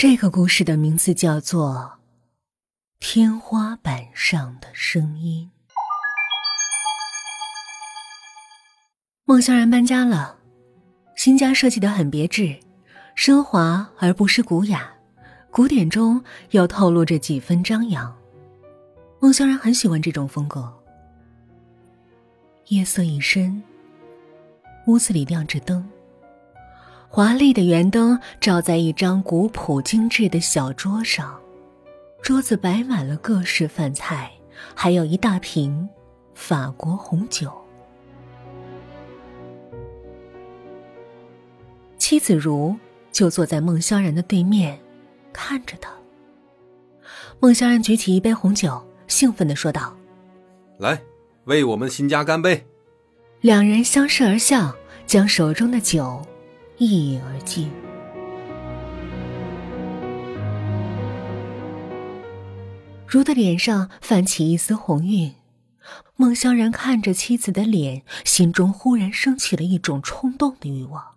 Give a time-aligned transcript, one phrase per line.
[0.00, 1.94] 这个故事的名字叫做
[3.00, 5.50] 《天花板上的声音》。
[9.24, 10.38] 孟萧然搬家了，
[11.16, 12.60] 新家设计的很别致，
[13.16, 14.88] 奢华而不失古雅，
[15.50, 18.16] 古典中又透露着几分张扬。
[19.18, 20.72] 孟萧然很喜欢这种风格。
[22.68, 23.60] 夜色已深，
[24.86, 25.84] 屋子里亮着灯。
[27.10, 31.40] 华丽的圆灯照在一张古朴精致的小桌上，
[32.20, 34.30] 桌子摆满了各式饭菜，
[34.74, 35.88] 还有一大瓶
[36.34, 37.50] 法国红酒。
[41.96, 42.76] 妻子如
[43.10, 44.78] 就坐在孟萧然的对面，
[45.32, 45.90] 看着他。
[47.40, 49.96] 孟萧然举起一杯红酒，兴奋的说道
[50.78, 51.00] ：“来，
[51.44, 52.66] 为我们新家干杯！”
[53.40, 56.20] 两人相视而笑，将手中的酒。
[56.78, 57.70] 一饮而尽。
[63.06, 65.34] 如的脸上泛起一丝红晕，
[66.16, 71.16] 孟萧然看着妻子的脸，心中忽然升起了一种冲动的欲望。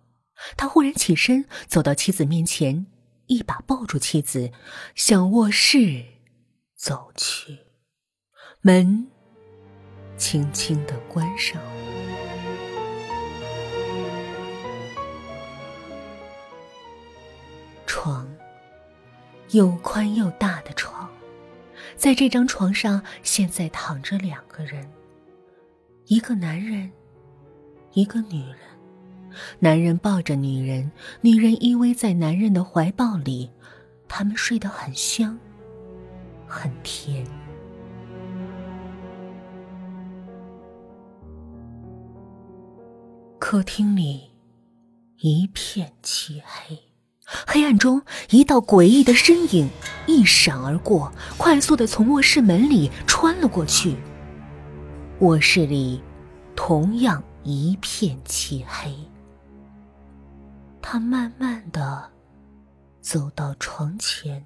[0.56, 2.86] 他忽然起身，走到妻子面前，
[3.26, 4.50] 一把抱住妻子，
[4.94, 6.04] 向卧室
[6.74, 7.58] 走去。
[8.62, 9.06] 门
[10.16, 11.60] 轻轻的关上。
[19.52, 21.08] 又宽又大的床，
[21.94, 24.90] 在这张床上现在躺着两个人，
[26.06, 26.90] 一个男人，
[27.92, 28.56] 一个女人。
[29.58, 33.50] 男人抱着女人，女人依偎在男人的怀抱里，
[34.08, 35.38] 他们睡得很香，
[36.46, 37.26] 很甜。
[43.38, 44.30] 客厅里
[45.18, 46.91] 一片漆黑。
[47.46, 49.68] 黑暗中，一道诡异的身影
[50.06, 53.96] 一闪而过，快速的从卧室门里穿了过去。
[55.20, 56.02] 卧室里
[56.56, 58.94] 同样一片漆黑。
[60.80, 62.10] 他慢慢的
[63.00, 64.44] 走到床前，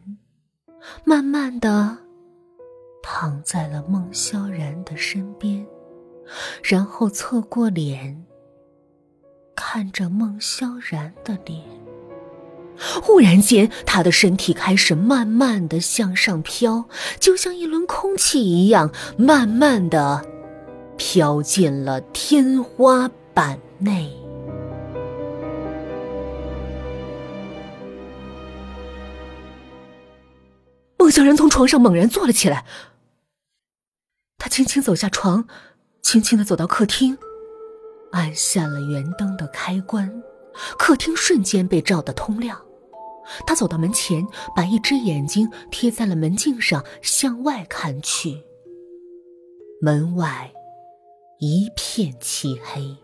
[1.03, 1.97] 慢慢的
[3.03, 5.67] 躺在了孟萧然的身边，
[6.63, 8.25] 然后侧过脸
[9.57, 11.65] 看着孟萧然的脸。
[13.03, 16.89] 忽然间，他的身体开始慢慢的向上飘，
[17.19, 20.25] 就像一轮空气一样，慢慢的
[20.97, 24.11] 飘进了天花板内。
[30.99, 32.65] 孟小然从床上猛然坐了起来，
[34.39, 35.47] 他轻轻走下床，
[36.03, 37.17] 轻轻的走到客厅，
[38.11, 40.23] 按下了圆灯的开关，
[40.77, 42.66] 客厅瞬间被照得通亮。
[43.47, 48.43] 他走到门前，把一只眼睛贴在了门镜上，向外看去。
[49.81, 50.53] 门外
[51.39, 52.97] 一片漆黑，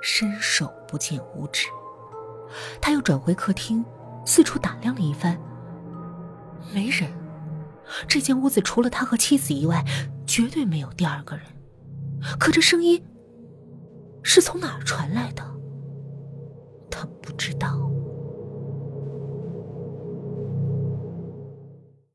[0.00, 1.68] 伸手不见五指。
[2.80, 3.84] 他又转回客厅，
[4.26, 5.40] 四处打量了一番，
[6.72, 7.12] 没人。
[8.08, 9.84] 这间屋子除了他和妻子以外，
[10.26, 11.44] 绝对没有第二个人。
[12.38, 13.04] 可这声音
[14.22, 15.44] 是从哪儿传来的？
[16.90, 17.91] 他不知道。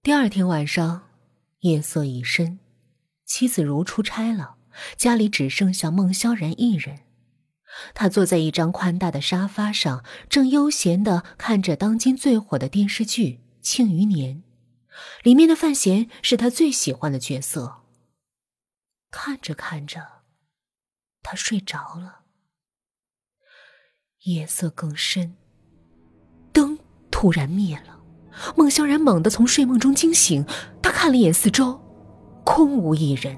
[0.07, 1.09] 第二天晚上，
[1.59, 2.59] 夜色已深，
[3.25, 4.55] 妻子如出差了，
[4.95, 6.99] 家里只剩下孟萧然一人。
[7.93, 14.37] 他坐在一张宽大的沙发上，正悠闲的看着当今最火的电视剧《庆余年》，
[15.25, 17.81] 里面的范闲是他最喜欢的角色。
[19.11, 20.21] 看着看着，
[21.21, 22.21] 他睡着了。
[24.19, 25.35] 夜色更深，
[26.53, 26.79] 灯
[27.11, 27.96] 突然灭了。
[28.55, 30.45] 孟萧然猛地从睡梦中惊醒，
[30.81, 31.79] 他看了一眼四周，
[32.43, 33.37] 空无一人。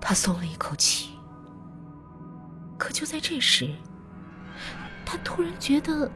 [0.00, 1.10] 他松了一口气。
[2.76, 3.68] 可就在这时，
[5.04, 6.10] 他突然觉得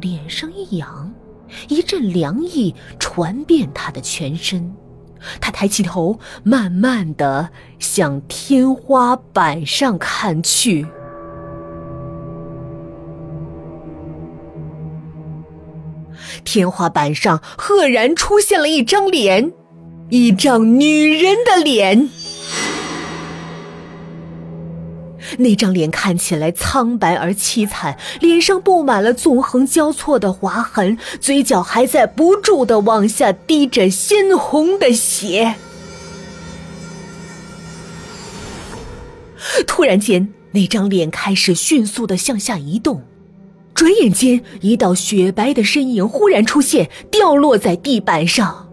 [0.00, 1.12] 脸上一痒，
[1.68, 4.74] 一阵凉意传遍他的全身。
[5.40, 10.86] 他抬起头，慢慢的向天花板上看去。
[16.44, 19.52] 天花板上赫然出现了一张脸，
[20.10, 22.08] 一张女人的脸。
[25.38, 35.54] 那张脸看起来苍白而凄惨，脸上布满了纵横交错的划痕，嘴角还在不住的往下滴着鲜红的血。
[39.66, 43.02] 突然间，那张脸开始迅速的向下移动。
[43.74, 48.68] 转眼间，一道雪白的身影忽然出现，掉落在地板上。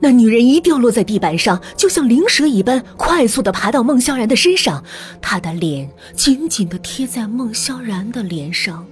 [0.00, 4.82] 那女人一掉落在地板上，就像灵蛇一般，快速的爬到孟萧然的身上，
[5.20, 8.86] 她的脸紧紧的贴在孟萧然的脸上。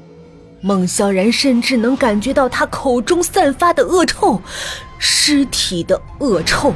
[0.60, 4.40] 孟萧然甚至能感觉到她口中散发的恶臭，
[4.98, 6.72] 尸体的恶臭。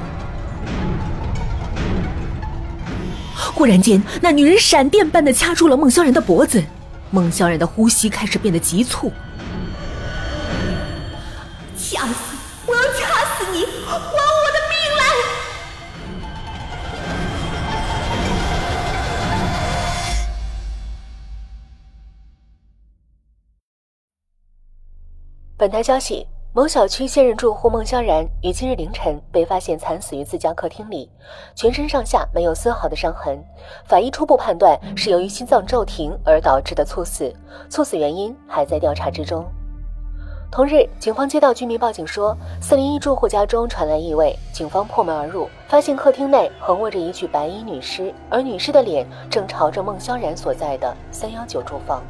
[3.55, 6.63] 忽然间，那女人闪电般的掐住了孟萧然的脖子，
[7.11, 9.13] 孟小冉的呼吸开始变得急促。
[11.77, 12.37] 掐死！
[12.67, 13.65] 我要掐死你！
[13.87, 14.01] 还我
[14.53, 15.03] 的命来！
[25.57, 26.27] 本台消息。
[26.57, 31.07] 某小区现任住户孟萧然于今日凌晨被发现惨死于自家客厅里，
[31.55, 33.39] 全身上下没有丝毫的伤痕。
[33.85, 37.31] 法医初步判断是由于心脏骤停而导致的猝死，
[37.69, 39.45] 猝死原因还在调查之中。
[40.51, 52.03] 同日，警方接到居民报警说，四零一住户家中传来异味，警方破门而入，发现客厅内横卧着一具白衣女尸，而女尸的脸正朝着孟萧然所在的三幺九住房。